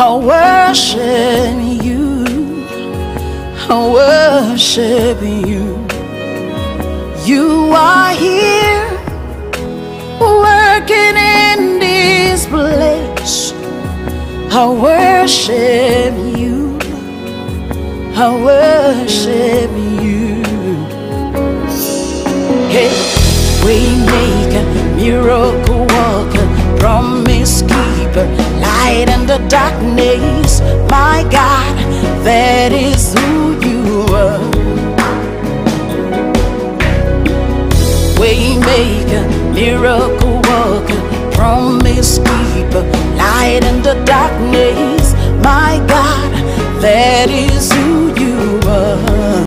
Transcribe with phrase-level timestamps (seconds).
[0.00, 2.24] I worship you.
[3.68, 5.86] I worship you.
[7.26, 8.90] You are here
[10.20, 13.52] working in this place.
[14.52, 16.78] I worship you.
[18.14, 20.44] I worship you.
[22.70, 22.92] Hey,
[23.64, 28.28] waymaker, miracle worker, promise keeper,
[28.78, 30.60] light in the darkness.
[30.90, 31.74] My God,
[32.24, 33.80] that is who you
[34.14, 34.42] are.
[38.20, 41.00] Waymaker, miracle worker,
[41.36, 42.84] promise keeper,
[43.22, 45.04] light in the darkness.
[45.50, 46.30] My God,
[46.82, 49.44] that is who you are.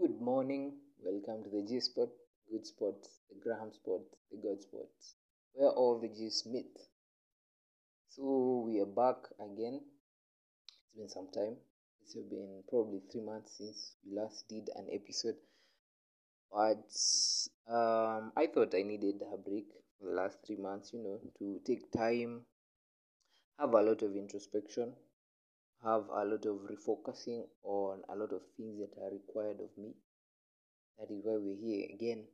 [0.00, 0.72] Good morning.
[1.02, 2.08] Welcome to the G Spot,
[2.50, 2.98] Good Spot,
[3.30, 4.90] the Graham Spot, the God Spot,
[5.52, 6.74] where all the G's meet.
[8.16, 9.80] So we are back again.
[10.70, 11.56] It's been some time.
[12.00, 15.34] It's been probably three months since we last did an episode.
[16.52, 16.86] But
[17.66, 19.66] um, I thought I needed a break
[19.98, 22.42] for the last three months, you know, to take time,
[23.58, 24.92] have a lot of introspection,
[25.82, 29.90] have a lot of refocusing on a lot of things that are required of me.
[31.00, 32.26] That is why we're here again,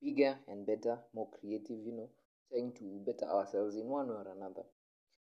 [0.00, 2.10] bigger and better, more creative, you know,
[2.50, 4.64] trying to better ourselves in one way or another.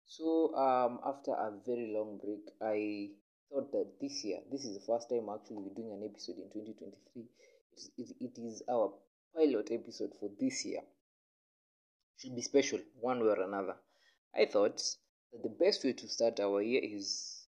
[0.06, 3.12] So, um, after a very long break, I
[3.50, 6.50] thought that this year, this is the first time actually we're doing an episode in
[6.52, 7.24] 2023.
[7.98, 8.94] It, it is our
[9.36, 10.82] pilot episode for this year.
[12.18, 13.76] Should be special, one way or another.
[14.36, 14.78] I thought
[15.32, 17.48] that the best way to start our year is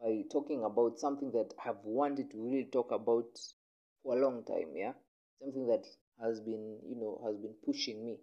[0.00, 3.38] by talking about something that I've wanted to really talk about
[4.02, 4.92] for a long time, yeah?
[5.40, 5.86] Something that
[6.20, 8.18] has been, you know, has been pushing me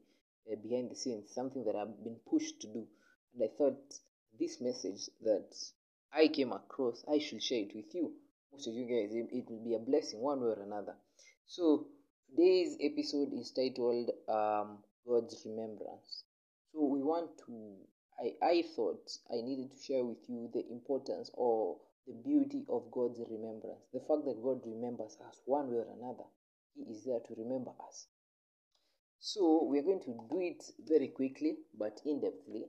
[0.52, 2.88] uh, behind the scenes, something that I've been pushed to do.
[3.34, 3.80] And I thought
[4.40, 5.56] this message that
[6.14, 8.14] I came across, I should share it with you.
[8.52, 10.96] Most of you guys, it, it will be a blessing one way or another.
[11.46, 11.88] So,
[12.30, 16.24] today's episode is titled um, God's Remembrance.
[16.72, 17.76] So, we want to,
[18.20, 21.78] I, I thought I needed to share with you the importance or
[22.08, 23.84] the beauty of God's remembrance.
[23.94, 26.24] The fact that God remembers us one way or another.
[26.76, 28.08] He is there to remember us.
[29.20, 32.66] So we're going to do it very quickly but in depthly.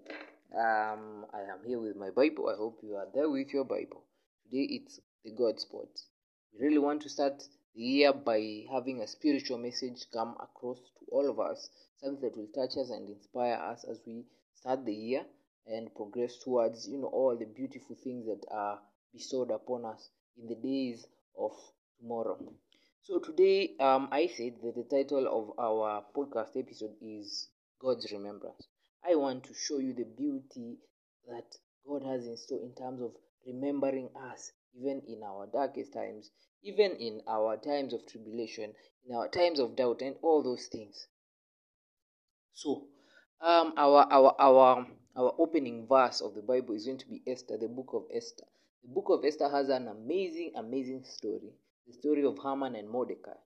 [0.56, 2.48] Um, I am here with my Bible.
[2.48, 4.02] I hope you are there with your Bible.
[4.44, 5.88] Today it's the God spot.
[6.54, 7.42] We really want to start
[7.74, 11.68] the year by having a spiritual message come across to all of us,
[12.00, 15.26] something that will touch us and inspire us as we start the year
[15.66, 18.80] and progress towards you know all the beautiful things that are
[19.12, 21.06] bestowed upon us in the days
[21.38, 21.52] of
[22.00, 22.38] tomorrow.
[23.02, 27.48] So today, um, I said that the title of our podcast episode is
[27.80, 28.68] God's Remembrance.
[29.02, 30.76] I want to show you the beauty
[31.26, 33.12] that God has in store in terms of
[33.46, 36.30] remembering us, even in our darkest times,
[36.62, 38.74] even in our times of tribulation,
[39.08, 41.06] in our times of doubt, and all those things.
[42.52, 42.88] So,
[43.40, 44.86] um, our our our
[45.16, 48.46] our opening verse of the Bible is going to be Esther, the book of Esther.
[48.82, 51.54] The book of Esther has an amazing, amazing story.
[51.88, 53.38] The story of Haman and Mordecai.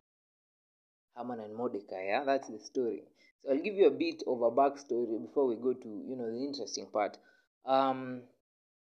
[1.17, 3.05] Haman and Mordecai, yeah, that's the story.
[3.43, 6.31] So I'll give you a bit of a backstory before we go to you know
[6.31, 7.19] the interesting part.
[7.65, 8.23] Um,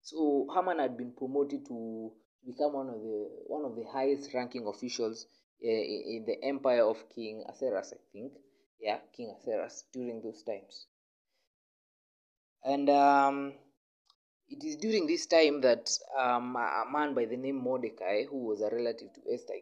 [0.03, 2.13] so Haman had been promoted to
[2.47, 5.27] become one of the one of the highest ranking officials
[5.65, 8.33] uh, in the empire of King Aseras, I think.
[8.81, 10.87] Yeah, King Aseras during those times.
[12.65, 13.55] And um,
[14.51, 18.61] it is during this time that um, a man by the name Mordecai, who was
[18.61, 19.55] a relative to Esther,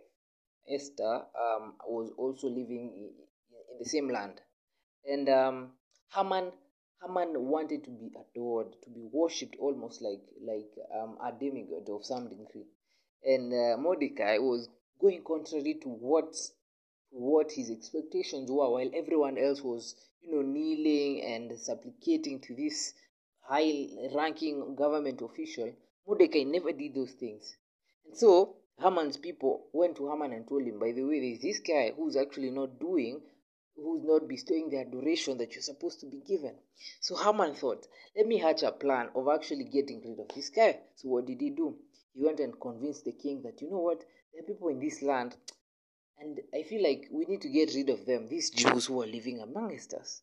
[0.68, 3.10] Esther um, was also living in,
[3.78, 4.40] the same land.
[5.04, 5.72] And um,
[6.14, 6.50] Haman,
[7.02, 12.04] Haman wanted to be adored, to be worshipped almost like like um, a demigod of
[12.04, 12.64] some degree.
[13.22, 16.34] And uh, Mordecai was going contrary to what
[17.10, 22.94] what his expectations were, while everyone else was, you know, kneeling and supplicating to this
[23.48, 25.72] high ranking government official,
[26.06, 27.56] Mordecai never did those things.
[28.06, 31.60] And so Haman's people went to Haman and told him, by the way, there's this
[31.60, 33.20] guy who's actually not doing
[33.76, 36.54] who's not bestowing the adoration that you're supposed to be given.
[37.00, 40.78] So Haman thought, let me hatch a plan of actually getting rid of this guy.
[40.94, 41.76] So what did he do?
[42.14, 44.02] He went and convinced the king that, you know what,
[44.32, 45.36] there are people in this land,
[46.18, 49.06] and I feel like we need to get rid of them, these Jews who are
[49.06, 50.22] living amongst us.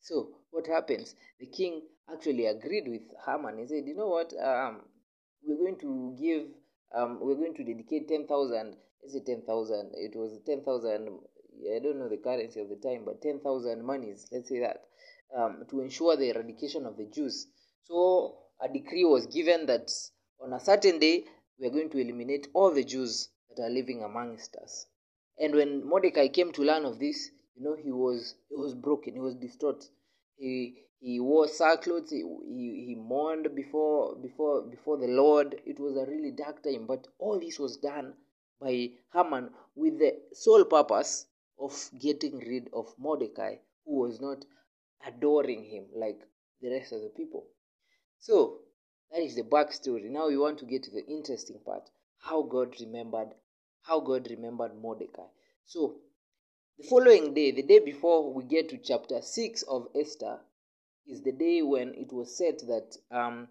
[0.00, 1.14] So what happens?
[1.38, 1.82] The king
[2.12, 3.58] actually agreed with Haman.
[3.58, 4.82] He said, you know what, um,
[5.42, 6.46] we're going to give,
[6.94, 11.20] um, we're going to dedicate 10,000, let's say 10,000, it was 10,000
[11.74, 14.84] I don't know the currency of the time, but 10,000 monies, let's say that,
[15.36, 17.46] um, to ensure the eradication of the Jews.
[17.84, 19.90] So a decree was given that
[20.42, 21.24] on a certain day,
[21.58, 24.86] we are going to eliminate all the Jews that are living amongst us.
[25.38, 29.14] And when Mordecai came to learn of this, you know, he was he was broken,
[29.14, 29.84] he was distraught.
[30.36, 35.60] He he wore sackcloth, he, he, he mourned before before before the Lord.
[35.66, 38.14] It was a really dark time, but all this was done
[38.60, 41.26] by Haman with the sole purpose
[41.58, 44.44] of getting rid of Mordecai, who was not
[45.06, 46.20] adoring him like
[46.60, 47.46] the rest of the people.
[48.18, 48.60] So,
[49.10, 50.10] that is the backstory.
[50.10, 51.88] Now we want to get to the interesting part
[52.18, 53.34] how God remembered
[53.82, 55.26] how God remembered Mordecai.
[55.64, 55.96] So,
[56.80, 60.38] the following day, the day before we get to chapter 6 of Esther,
[61.06, 63.48] is the day when it was said that um,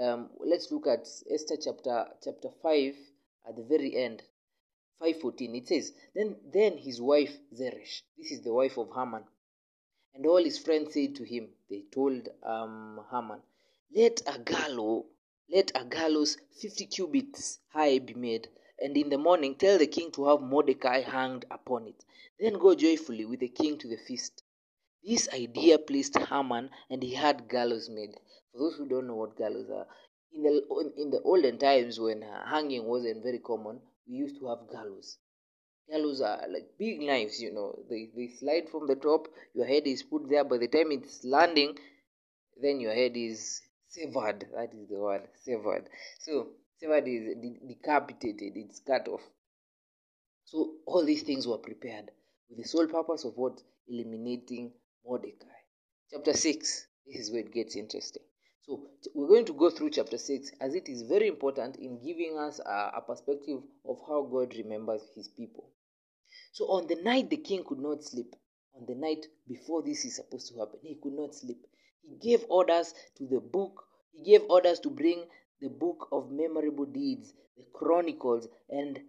[0.00, 2.94] um, let's look at Esther chapter chapter 5
[3.48, 4.22] at the very end
[5.02, 9.24] 5.14 it says then then his wife zeresh this is the wife of haman
[10.14, 13.40] and all his friends said to him they told um, haman
[13.94, 15.04] let a gallows
[15.50, 18.48] let a gallows 50 cubits high be made
[18.82, 22.04] and in the morning tell the king to have mordecai hanged upon it
[22.40, 24.42] then go joyfully with the king to the feast
[25.04, 28.14] this idea pleased haman and he had gallows made
[28.50, 29.86] for those who don't know what gallows are
[30.34, 34.70] in the in the olden times when hanging wasn't very common we used to have
[34.70, 35.18] gallows.
[35.88, 37.78] Gallows are like big knives, you know.
[37.88, 40.44] They, they slide from the top, your head is put there.
[40.44, 41.78] By the time it's landing,
[42.60, 44.46] then your head is severed.
[44.54, 45.88] That is the word, severed.
[46.20, 46.48] So,
[46.82, 47.36] severed is
[47.66, 49.22] decapitated, it's cut off.
[50.44, 52.10] So, all these things were prepared
[52.48, 53.62] with the sole purpose of what?
[53.88, 54.72] Eliminating
[55.04, 55.46] Mordecai.
[56.10, 58.22] Chapter 6, this is where it gets interesting.
[58.62, 62.38] So we're going to go through chapter 6 as it is very important in giving
[62.38, 65.70] us a, a, perspective of how God remembers his people.
[66.52, 68.36] So on the night the king could not sleep,
[68.74, 71.58] on the night before this is supposed to happen, he could not sleep.
[72.02, 75.24] He gave orders to the book, he gave orders to bring
[75.62, 79.00] the book of memorable deeds, the chronicles, and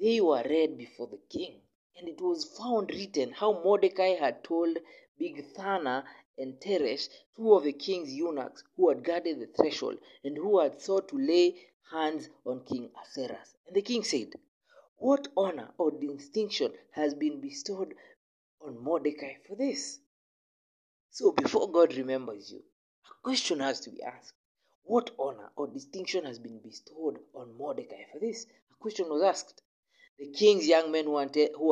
[0.00, 1.60] they were read before the king.
[1.98, 4.78] And it was found written how Mordecai had told
[5.20, 6.04] Bigthana
[6.38, 10.80] and Teresh, two of the king's eunuchs who had guarded the threshold and who had
[10.80, 11.56] sought to lay
[11.90, 13.56] hands on King Ahasuerus.
[13.66, 14.28] And the king said,
[14.96, 17.94] What honor or distinction has been bestowed
[18.62, 19.98] on Mordecai for this?
[21.10, 22.62] So before God remembers you,
[23.10, 24.37] a question has to be asked.
[24.88, 28.46] What honor or distinction has been bestowed on Mordecai for this?
[28.72, 29.60] A question was asked.
[30.18, 31.18] The king's young men who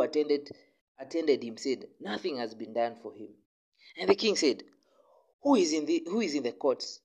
[0.02, 0.50] attended
[0.98, 3.30] attended him said, Nothing has been done for him.
[3.96, 4.64] And the king said,
[5.42, 7.00] Who is in the who is in the courts?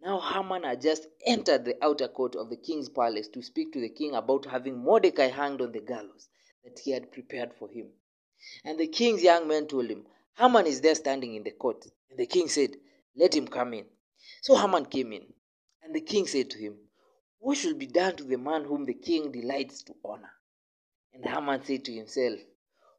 [0.00, 3.80] Now Haman had just entered the outer court of the king's palace to speak to
[3.80, 6.28] the king about having Mordecai hanged on the gallows
[6.62, 7.90] that he had prepared for him.
[8.64, 10.06] And the king's young men told him,
[10.38, 11.84] Haman is there standing in the court.
[12.10, 12.76] And the king said,
[13.16, 13.86] Let him come in.
[14.46, 15.26] So Haman came in.
[15.82, 16.78] And the king said to him,
[17.40, 20.30] What should be done to the man whom the king delights to honor?
[21.12, 22.38] And Haman said to himself,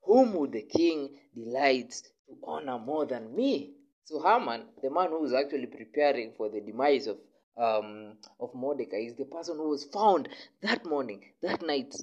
[0.04, 1.94] Whom would the king delight
[2.27, 3.75] to honor more than me?
[4.04, 7.18] So Haman, the man who was actually preparing for the demise of
[7.56, 10.27] um, of Mordecai, is the person who was found
[10.63, 11.96] that morning, that night,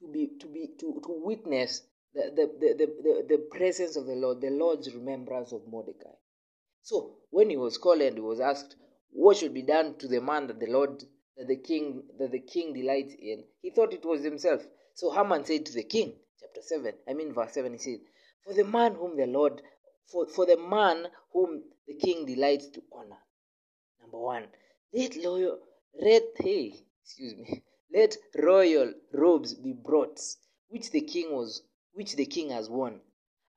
[0.00, 4.16] to be to be to, to witness the, the, the, the, the presence of the
[4.16, 6.10] Lord, the Lord's remembrance of Mordecai.
[6.82, 8.76] So when he was called and he was asked
[9.12, 11.04] what should be done to the man that the Lord
[11.36, 14.66] that the king that the king delights in, he thought it was himself.
[14.94, 18.00] So Haman said to the king, chapter 7, I mean verse 7, he said,
[18.44, 19.62] For the man whom the Lord
[20.06, 23.18] for, for the man whom the king delights to honor.
[24.00, 24.46] Number one,
[24.92, 25.58] let loyal
[26.00, 27.62] let hey, excuse me,
[27.94, 30.20] let royal robes be brought,
[30.68, 33.00] which the king was which the king has worn,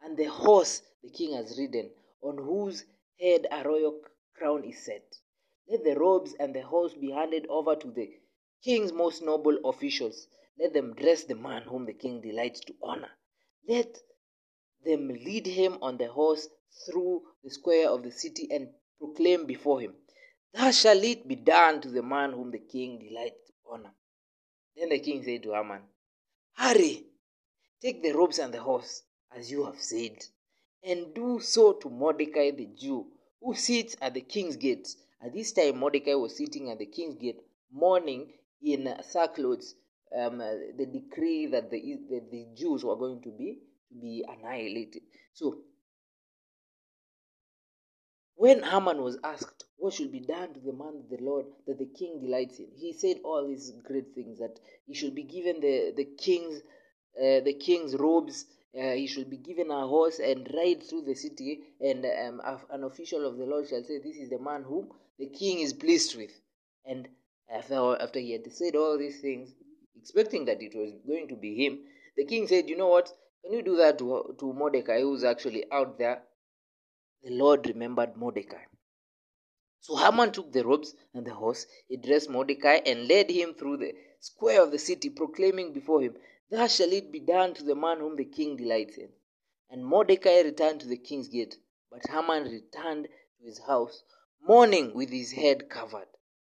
[0.01, 1.89] and the horse the king has ridden,
[2.21, 2.85] on whose
[3.19, 4.01] head a royal
[4.35, 5.15] crown is set.
[5.67, 8.09] Let the robes and the horse be handed over to the
[8.63, 10.27] king's most noble officials.
[10.59, 13.11] Let them dress the man whom the king delights to honor.
[13.67, 13.97] Let
[14.83, 16.47] them lead him on the horse
[16.85, 19.95] through the square of the city and proclaim before him,
[20.53, 23.93] Thus shall it be done to the man whom the king delights to honor.
[24.75, 25.81] Then the king said to Haman,
[26.53, 27.05] Hurry,
[27.81, 29.03] take the robes and the horse.
[29.35, 30.23] as you have said,
[30.85, 33.07] and do so to Mordecai the Jew,
[33.41, 34.87] who sits at the king's gate.
[35.25, 37.39] At this time, Mordecai was sitting at the king's gate,
[37.71, 39.63] mourning in sackcloth
[40.17, 43.59] um, the decree that the, the, the Jews were going to be
[43.89, 45.03] to be annihilated.
[45.33, 45.57] So,
[48.35, 51.85] when Haman was asked what should be done to the man the Lord that the
[51.97, 55.93] king delights in, he said all these great things that he should be given the
[55.95, 56.61] the king's
[57.17, 58.45] uh, the king's robes.
[58.75, 62.83] Uh, he should be given a horse and ride through the city, and um, an
[62.83, 66.15] official of the Lord shall say, "This is the man whom the king is pleased
[66.15, 66.31] with."
[66.85, 67.07] And
[67.49, 69.53] after after he had said all these things,
[69.95, 71.85] expecting that it was going to be him,
[72.17, 73.13] the king said, "You know what?
[73.43, 76.23] Can you do that to to Mordecai, who's actually out there?"
[77.23, 78.63] The Lord remembered Mordecai.
[79.81, 83.77] So Haman took the robes and the horse, he dressed Mordecai and led him through
[83.77, 86.15] the square of the city, proclaiming before him,
[86.49, 89.11] Thus shall it be done to the man whom the king delights in.
[89.69, 91.57] And Mordecai returned to the king's gate,
[91.89, 93.07] but Haman returned
[93.39, 94.03] to his house,
[94.41, 96.07] mourning with his head covered.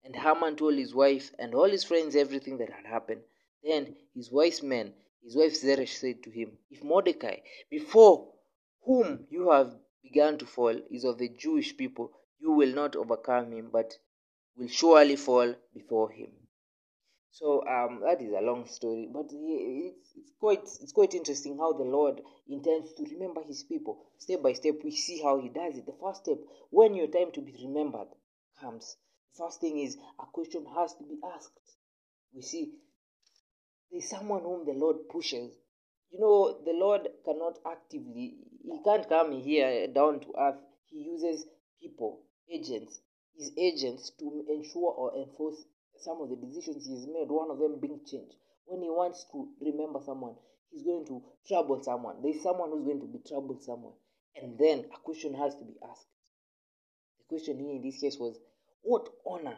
[0.03, 3.23] And Haman told his wife and all his friends everything that had happened.
[3.63, 7.37] Then his wise men, his wife Zeresh, said to him, If Mordecai,
[7.69, 8.33] before
[8.83, 13.51] whom you have begun to fall, is of the Jewish people, you will not overcome
[13.53, 13.97] him, but
[14.57, 16.42] will surely fall before him.
[17.33, 21.73] So um, that is a long story, but it's, it's quite it's quite interesting how
[21.73, 24.75] the Lord intends to remember His people step by step.
[24.83, 25.87] We see how He does it.
[25.87, 26.37] The first step,
[26.69, 28.09] when your time to be remembered
[28.61, 28.97] comes,
[29.35, 31.57] first thing is a question has to be asked.
[32.35, 32.73] We see
[33.91, 35.55] there's someone whom the Lord pushes.
[36.11, 40.61] You know, the Lord cannot actively, He can't come here down to earth.
[40.85, 41.47] He uses
[41.81, 43.01] people, agents,
[43.35, 45.65] His agents to ensure or enforce
[45.99, 48.31] some of the decisions he's made, one of them being change.
[48.65, 50.35] When he wants to remember someone,
[50.71, 52.21] he's going to trouble someone.
[52.23, 53.93] There's someone who's going to be troubled someone.
[54.41, 56.07] And then a question has to be asked.
[57.19, 58.37] The question here in this case was,
[58.81, 59.57] what honor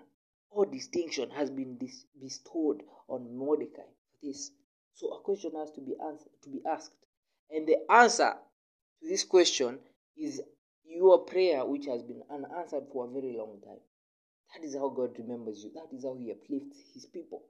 [0.49, 4.51] or distinction has been dis- bestowed on Mordecai for this?
[4.93, 6.93] So a question has to be answered, to be asked.
[7.51, 8.33] And the answer
[9.01, 9.79] to this question
[10.17, 10.41] is
[10.85, 13.79] your prayer, which has been unanswered for a very long time.
[14.55, 15.71] That is how God remembers you.
[15.73, 17.43] That is how He uplifts His people.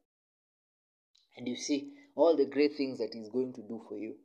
[1.37, 4.15] And you see all the great things that He's going to do for you.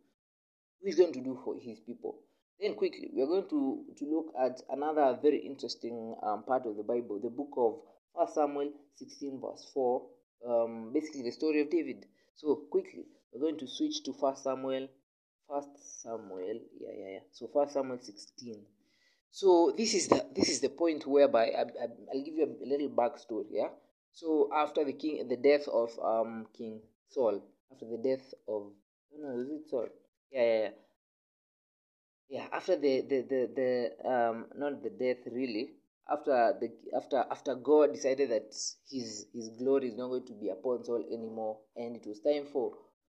[0.82, 2.20] He's going to do for His people.
[2.58, 6.76] Then quickly, we are going to, to look at another very interesting um, part of
[6.76, 7.80] the Bible, the book of
[8.12, 10.02] 1 Samuel 16, verse 4,
[10.48, 12.06] um, basically the story of David.
[12.36, 14.88] So quickly, we're going to switch to 1 Samuel,
[15.46, 15.62] 1
[16.02, 17.18] Samuel, yeah, yeah, yeah.
[17.32, 18.62] So 1 Samuel 16.
[19.30, 21.64] So this is the this is the point whereby I,
[22.12, 23.46] will give you a little backstory.
[23.50, 23.68] Yeah.
[24.12, 28.72] So after the king, the death of um King Saul, after the death of
[29.16, 29.88] no, no, is it Saul?
[30.32, 30.70] Yeah, yeah, yeah.
[32.28, 35.74] Yeah, after the the the, the um not the death really.
[36.08, 38.52] After the after after God decided that
[38.90, 42.46] his his glory is not going to be upon Saul anymore, and it was time
[42.52, 42.72] for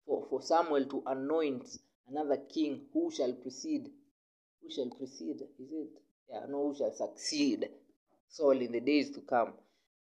[0.07, 1.65] for, for Samuel to anoint
[2.09, 3.91] another king who shall precede
[4.63, 5.43] who shall precede?
[5.59, 5.89] Is it?
[6.31, 7.69] Yeah, no, who shall succeed
[8.29, 9.55] Saul in the days to come.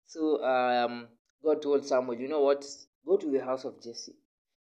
[0.06, 1.08] So um,
[1.42, 2.64] God told Samuel, you know what?
[3.06, 4.14] Go to the house of Jesse.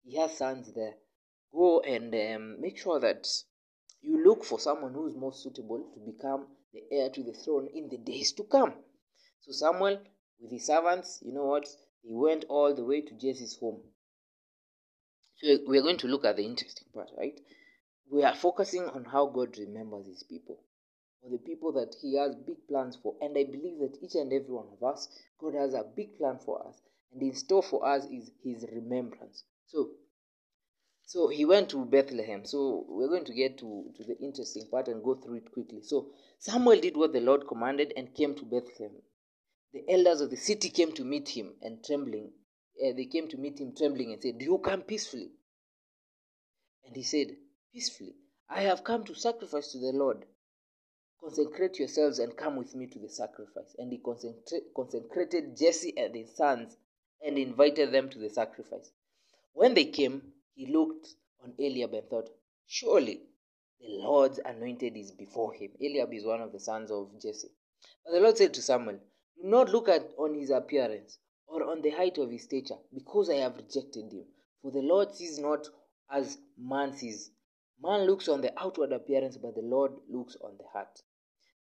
[0.05, 0.93] He has sons there.
[1.51, 3.27] Go and um, make sure that
[4.01, 7.67] you look for someone who is most suitable to become the heir to the throne
[7.73, 8.73] in the days to come.
[9.41, 10.01] So Samuel,
[10.39, 11.67] with his servants, you know what?
[12.03, 13.81] He went all the way to Jesse's home.
[15.37, 17.39] So we're going to look at the interesting part, right?
[18.11, 20.59] We are focusing on how God remembers his people,
[21.29, 23.15] the people that he has big plans for.
[23.21, 25.09] And I believe that each and every one of us,
[25.39, 26.81] God has a big plan for us.
[27.13, 29.43] And in store for us is his remembrance.
[29.67, 29.89] So
[31.07, 32.43] so he went to Bethlehem.
[32.43, 35.81] So we're going to get to, to the interesting part and go through it quickly.
[35.81, 38.91] So Samuel did what the Lord commanded and came to Bethlehem.
[39.71, 42.31] The elders of the city came to meet him and trembling.
[42.85, 45.31] Uh, they came to meet him trembling and said, Do you come peacefully?
[46.85, 47.37] And he said,
[47.77, 48.15] peacefully.
[48.49, 50.25] I have come to sacrifice to the Lord.
[51.21, 53.75] Consecrate yourselves and come with me to the sacrifice.
[53.77, 54.01] And he
[54.75, 56.75] consecrated Jesse and his sons
[57.23, 58.89] and invited them to the sacrifice.
[59.53, 60.23] When they came,
[60.55, 61.07] he looked
[61.43, 62.31] on Eliab and thought,
[62.65, 63.21] Surely
[63.79, 65.69] the Lord's anointed is before him.
[65.79, 67.51] Eliab is one of the sons of Jesse.
[68.03, 68.97] But the Lord said to Samuel,
[69.39, 73.29] Do not look at on his appearance or on the height of his stature, because
[73.29, 74.25] I have rejected him.
[74.63, 75.67] For the Lord sees not
[76.09, 77.29] as man sees.
[77.81, 81.01] Man looks on the outward appearance, but the Lord looks on the heart.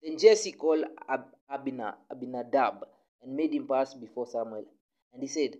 [0.03, 2.87] Then Jesse called Ab- Abina, Abinadab
[3.23, 4.67] and made him pass before Samuel.
[5.13, 5.57] And he said,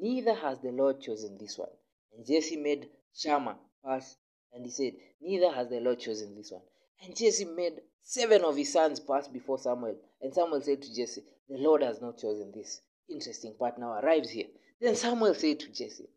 [0.00, 1.68] Neither has the Lord chosen this one.
[2.16, 4.16] And Jesse made Shammah pass
[4.52, 6.62] And he said, Neither has the Lord chosen this one.
[7.02, 9.96] And Jesse made seven of his sons pass before Samuel.
[10.20, 12.80] And Samuel said to Jesse, The Lord has not chosen this.
[13.08, 14.46] Interesting part now arrives here.
[14.80, 16.08] Then Samuel said to Jesse,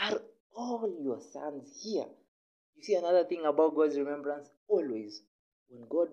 [0.00, 0.20] Are
[0.54, 2.06] all your sons here?
[2.76, 4.48] You see another thing about God's remembrance?
[4.68, 5.22] Always,
[5.68, 6.08] when God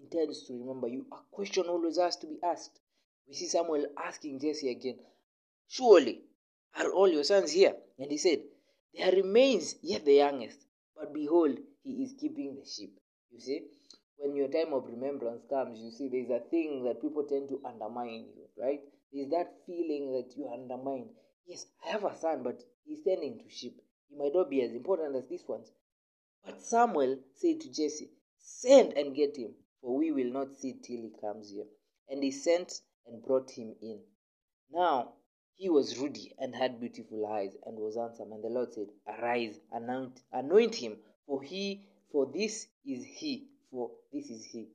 [0.00, 2.78] intends to remember you, a question always has to be asked.
[3.26, 4.98] We see Samuel asking Jesse again,
[5.66, 6.22] Surely
[6.76, 7.74] are all your sons here?
[7.98, 8.42] And he said,
[8.94, 10.58] There remains yet the youngest,
[10.94, 12.98] but behold, he is keeping the sheep.
[13.32, 13.62] You see,
[14.18, 17.62] when your time of remembrance comes, you see there's a thing that people tend to
[17.64, 18.80] undermine you, right?
[19.12, 21.08] There's that feeling that you undermine.
[21.46, 23.80] Yes, I have a son, but he's tending to sheep.
[24.10, 25.72] He might not be as important as these ones.
[26.44, 31.02] But Samuel said to Jesse, Send and get him, for we will not see till
[31.02, 31.64] he comes here.
[32.08, 34.00] And he sent and brought him in.
[34.70, 35.14] Now
[35.56, 38.32] he was ruddy and had beautiful eyes and was handsome.
[38.32, 43.90] And the Lord said, Arise, anoint, anoint him, for he, for this is he, for
[44.12, 44.68] this is he.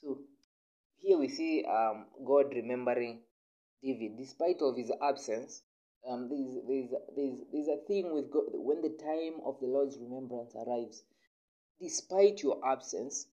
[0.00, 0.20] So
[0.98, 3.20] here we see um, God remembering
[3.82, 5.62] David, despite of his absence.
[6.08, 9.98] Um, there's, there's, there's, there's a thing with God when the time of the Lord's
[9.98, 11.02] remembrance arrives.
[11.80, 13.26] Despite your absence,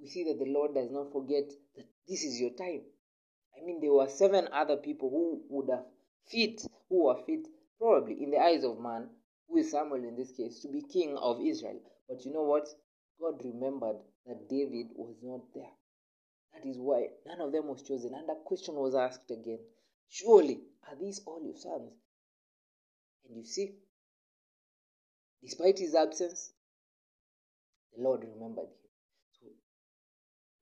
[0.00, 2.82] we see that the Lord does not forget that this is your time.
[3.56, 5.86] I mean, there were seven other people who would have
[6.26, 7.46] fit, who were fit,
[7.78, 9.08] probably in the eyes of man,
[9.48, 11.80] who is Samuel in this case, to be king of Israel.
[12.08, 12.68] But you know what?
[13.20, 15.70] God remembered that David was not there.
[16.52, 18.14] That is why none of them was chosen.
[18.14, 19.60] And a question was asked again
[20.08, 21.92] Surely, are these all your sons?
[23.28, 23.74] And you see,
[25.42, 26.52] despite his absence,
[27.96, 28.88] the Lord remembered him.
[29.40, 29.46] So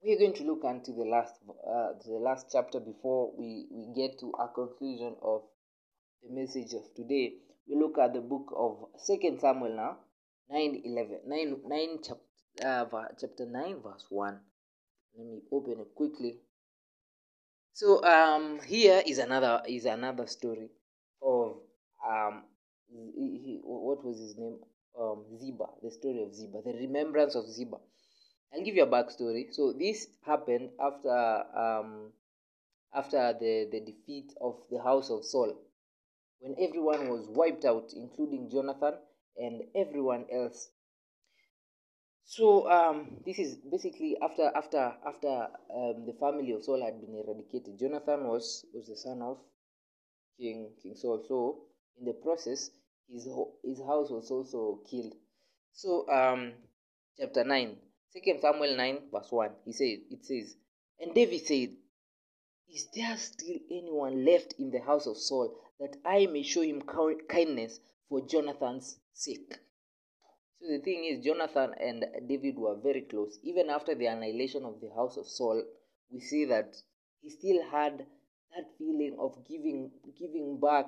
[0.02, 4.18] we're going to look into the last uh, the last chapter before we, we get
[4.20, 5.42] to a conclusion of
[6.22, 7.34] the message of today.
[7.68, 9.96] We look at the book of Second Samuel now,
[10.50, 12.20] 9 11 9, 9 chapter,
[12.62, 12.84] uh,
[13.18, 14.40] chapter 9 verse 1
[15.16, 16.38] let me open it quickly
[17.72, 20.68] so um here is another is another story
[21.22, 21.56] of
[22.08, 22.42] um
[22.88, 24.58] he, he, what was his name
[25.00, 27.76] um ziba the story of ziba the remembrance of ziba
[28.52, 32.12] i'll give you a backstory so this happened after um
[32.94, 35.52] after the the defeat of the house of saul
[36.40, 38.94] when everyone was wiped out including jonathan
[39.36, 40.70] and everyone else
[42.24, 47.14] so um, this is basically after after after um, the family of Saul had been
[47.14, 47.78] eradicated.
[47.78, 49.38] Jonathan was was the son of
[50.38, 51.22] King King Saul.
[51.28, 51.66] So
[51.98, 52.70] in the process,
[53.10, 53.28] his
[53.62, 55.14] his house was also killed.
[55.72, 56.52] So um,
[57.18, 57.76] chapter nine,
[58.10, 60.56] Second Samuel nine verse one, he said it says,
[61.00, 61.70] and David said,
[62.72, 66.82] Is there still anyone left in the house of Saul that I may show him
[67.28, 69.58] kindness for Jonathan's sake?
[70.60, 73.38] So the thing is, Jonathan and David were very close.
[73.42, 75.62] Even after the annihilation of the house of Saul,
[76.10, 76.76] we see that
[77.20, 80.86] he still had that feeling of giving giving back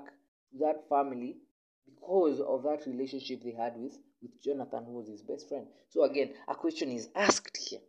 [0.53, 1.37] to that family
[1.87, 5.67] because of that relationship they had with, with Jonathan, who was his best friend.
[5.89, 7.81] So again, a question is asked here.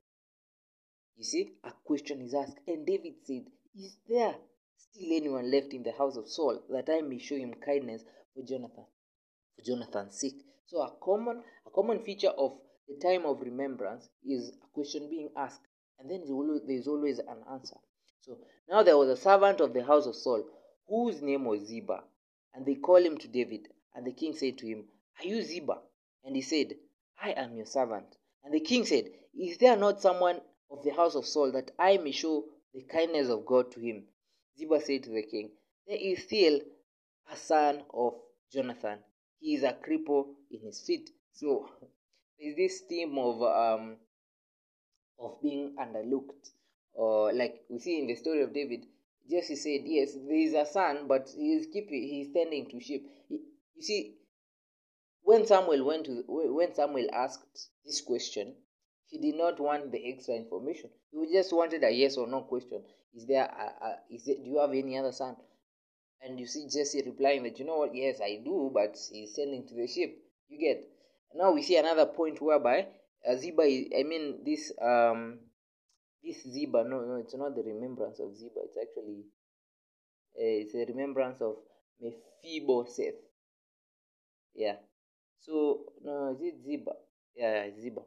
[1.18, 2.60] You see, a question is asked.
[2.68, 4.36] And David said, Is there
[4.78, 8.04] still anyone left in the house of Saul that I may show him kindness
[8.36, 8.86] for Jonathan?
[9.56, 10.44] For Jonathan's sake.
[10.68, 12.58] So a common a common feature of
[12.88, 15.62] the time of remembrance is a question being asked,
[16.00, 17.78] and then there is always an answer.
[18.22, 18.38] So
[18.70, 20.44] now there was a servant of the house of Saul
[20.88, 22.04] whose name was Ziba,
[22.54, 23.68] and they called him to David.
[23.98, 24.88] And the king said to him,
[25.20, 25.82] Are you Ziba?
[26.24, 26.76] And he said,
[27.22, 28.16] I am your servant.
[28.46, 30.40] And the king said, Is there not someone
[30.72, 34.06] of the house of Saul that I may show the kindness of God to him?
[34.58, 35.50] Ziba said to the king,
[35.86, 36.62] There is still
[37.30, 38.14] a son of
[38.54, 39.00] Jonathan
[39.40, 41.10] he is a cripple in his feet.
[41.34, 41.70] So
[42.40, 43.98] there's this theme of um
[45.20, 46.52] of being underlooked,
[46.94, 48.86] or like we see in the story of David.
[49.30, 53.10] Jesse said, "Yes, there is a son, but he is keeping, he tending to sheep."
[53.28, 53.40] He,
[53.78, 54.16] you see,
[55.24, 58.56] when Samuel went to when Samuel asked this question,
[59.08, 60.90] he did not want the extra information.
[61.12, 62.84] He just wanted a yes or no question.
[63.16, 65.36] Is there a, a is there, do you have any other son?
[66.22, 69.68] and you see Jesse replying that you know what, yes, I do, but he's sending
[69.68, 70.18] to the ship.
[70.50, 70.84] You get.
[71.36, 72.88] Now we see another point whereby
[73.28, 75.40] uh, Ziba, is, I mean this um
[76.24, 78.62] this Ziba, no, no, it's not the remembrance of Ziba.
[78.66, 79.26] It's actually
[80.36, 81.56] uh, it's a remembrance of
[82.02, 83.16] Mephibosheth.
[84.58, 84.78] Yeah.
[85.40, 86.92] So no, is it Ziba?
[87.36, 88.02] Yeah, Ziba.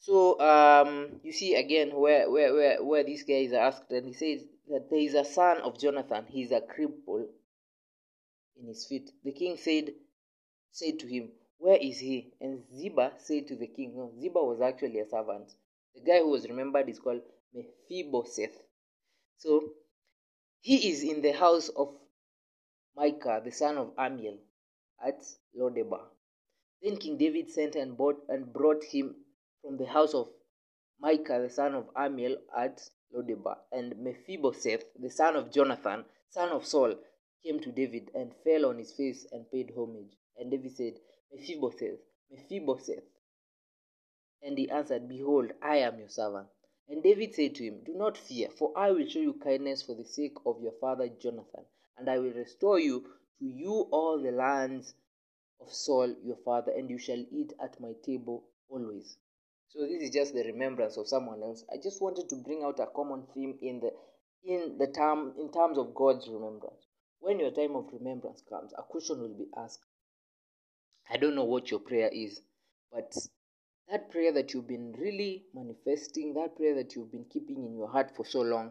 [0.00, 4.14] So um, you see again where where where where this guy is asked, and he
[4.14, 6.24] says that there is a son of Jonathan.
[6.28, 7.26] He is a cripple
[8.58, 9.10] in his feet.
[9.22, 9.92] The king said
[10.72, 12.32] said to him, Where is he?
[12.40, 15.52] And Ziba said to the king, No, Ziba was actually a servant.
[15.94, 17.22] The guy who was remembered is called
[17.54, 18.56] Mephibosheth.
[19.36, 19.70] So
[20.60, 21.94] he is in the house of
[22.96, 24.38] Micah, the son of Amiel,
[25.04, 25.22] at
[25.56, 26.06] Lodebar.
[26.82, 29.14] Then King David sent and bought and brought him
[29.62, 30.28] from the house of
[31.00, 33.58] Micah, the son of Amiel, at Lodebar.
[33.72, 36.94] And Mephibosheth, the son of Jonathan, son of Saul,
[37.42, 40.16] came to David and fell on his face and paid homage.
[40.38, 41.00] And David said,
[41.32, 43.04] Mephibosheth, Mephibosheth.
[44.42, 46.48] And he answered, Behold, I am your servant.
[46.88, 49.94] And David said to him, Do not fear, for I will show you kindness for
[49.94, 51.64] the sake of your father Jonathan,
[51.96, 53.04] and I will restore you
[53.40, 54.94] to you all the lands
[55.60, 59.16] of Saul your father, and you shall eat at my table always.
[59.68, 61.64] So this is just the remembrance of someone else.
[61.72, 63.90] I just wanted to bring out a common theme in the
[64.42, 66.86] in the term in terms of God's remembrance.
[67.20, 69.84] When your time of remembrance comes, a question will be asked.
[71.10, 72.40] I don't know what your prayer is,
[72.92, 73.14] but
[73.90, 77.88] that prayer that you've been really manifesting, that prayer that you've been keeping in your
[77.88, 78.70] heart for so long,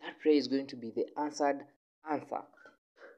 [0.00, 1.64] that prayer is going to be the answered
[2.10, 2.42] answer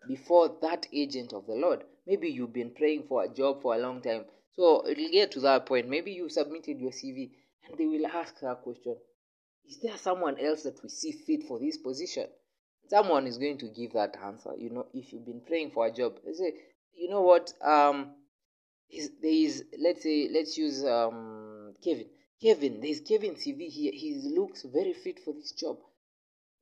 [0.07, 1.85] before that agent of the Lord.
[2.07, 4.25] Maybe you've been praying for a job for a long time.
[4.53, 5.89] So it'll get to that point.
[5.89, 7.31] Maybe you submitted your CV
[7.67, 8.97] and they will ask that question
[9.69, 12.27] Is there someone else that we see fit for this position?
[12.89, 14.53] Someone is going to give that answer.
[14.57, 16.53] You know, if you've been praying for a job, they say,
[16.93, 18.13] you know what, um,
[18.91, 22.07] is, there is let's say let's use um Kevin.
[22.41, 23.93] Kevin, there's Kevin CV here.
[23.93, 25.79] He looks very fit for this job.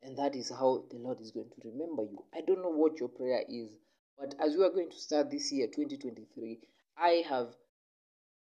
[0.03, 2.25] And that is how the Lord is going to remember you.
[2.35, 3.71] I don't know what your prayer is,
[4.19, 6.59] but as we are going to start this year, 2023,
[6.99, 7.49] I have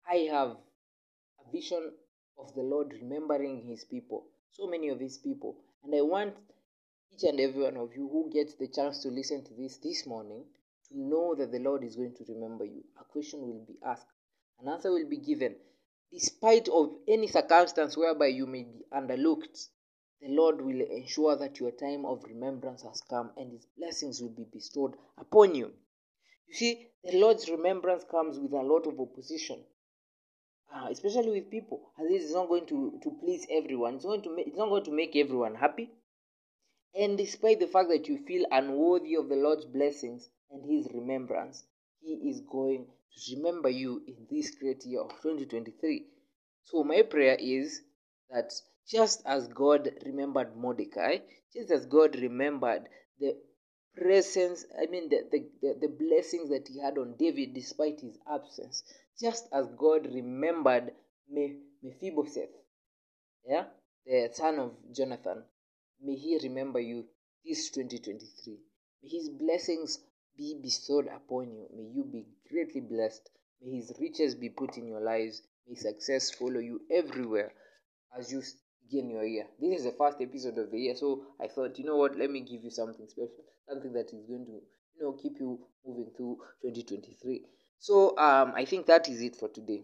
[0.10, 0.58] I have
[1.40, 1.92] a vision
[2.38, 5.58] of the Lord remembering his people, so many of his people.
[5.84, 6.34] And I want
[7.14, 10.06] each and every one of you who gets the chance to listen to this this
[10.06, 10.46] morning
[10.90, 12.84] to know that the Lord is going to remember you.
[13.00, 14.08] A question will be asked,
[14.62, 15.56] an answer will be given.
[16.12, 19.68] Despite of any circumstance whereby you may be underlooked,
[20.24, 24.30] the Lord will ensure that your time of remembrance has come and his blessings will
[24.30, 25.74] be bestowed upon you.
[26.48, 29.60] You see, the Lord's remembrance comes with a lot of opposition.
[30.74, 33.96] Uh, especially with people, as this is not going to, to please everyone.
[33.96, 35.92] It's, going to make, it's not going to make everyone happy.
[36.96, 41.64] And despite the fact that you feel unworthy of the Lord's blessings, and his remembrance.
[42.00, 46.06] He is going to remember you in this great year of 2023.
[46.66, 47.82] So, my prayer is
[48.30, 48.54] that
[48.88, 51.20] just as God remembered Mordecai,
[51.54, 53.38] just as God remembered the
[53.96, 58.18] presence, I mean, the, the, the, the blessings that he had on David despite his
[58.32, 58.84] absence,
[59.20, 60.92] just as God remembered
[61.82, 62.50] Mephibosheth,
[63.46, 63.66] yeah,
[64.06, 65.44] the son of Jonathan,
[66.02, 67.06] may he remember you
[67.46, 68.58] this 2023.
[69.02, 70.00] May his blessings
[70.38, 71.68] be bestowed upon you.
[71.76, 73.30] May you be greatly blessed.
[73.62, 75.42] May His riches be put in your lives.
[75.68, 77.54] May success follow you everywhere
[78.18, 78.42] as you
[78.84, 79.46] begin your year.
[79.60, 82.30] This is the first episode of the year, so I thought, you know what, let
[82.30, 86.12] me give you something special, something that is going to, you know, keep you moving
[86.16, 87.46] through 2023.
[87.80, 89.84] So um, I think that is it for today.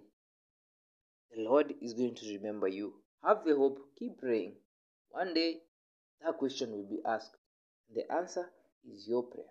[1.36, 2.94] The Lord is going to remember you.
[3.24, 4.54] Have the hope, keep praying.
[5.10, 5.58] One day,
[6.24, 7.36] that question will be asked.
[7.94, 8.50] The answer
[8.92, 9.46] is your prayer.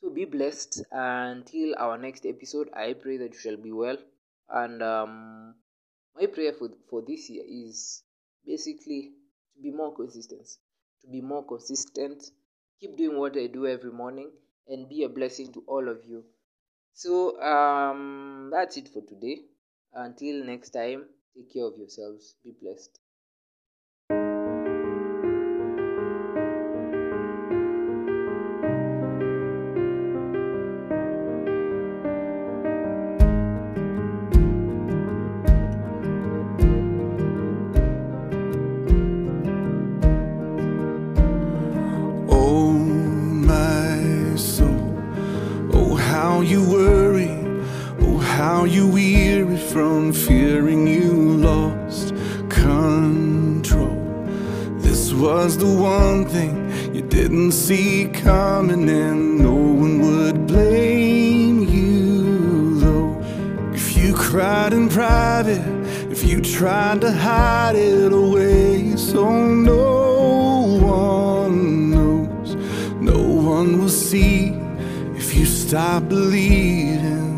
[0.00, 2.70] So be blessed until our next episode.
[2.74, 3.98] I pray that you shall be well.
[4.48, 5.54] And um,
[6.16, 8.02] my prayer for, for this year is
[8.46, 9.12] basically
[9.54, 10.46] to be more consistent.
[11.02, 12.22] To be more consistent.
[12.80, 14.30] Keep doing what I do every morning
[14.68, 16.24] and be a blessing to all of you.
[16.94, 19.38] So um, that's it for today.
[19.94, 22.36] Until next time, take care of yourselves.
[22.44, 22.98] Be blessed.
[67.02, 72.54] To hide it away, so no one knows,
[73.00, 74.56] no one will see
[75.16, 77.31] if you stop bleeding.